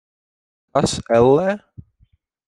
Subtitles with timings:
[0.77, 1.45] Kas, ellē?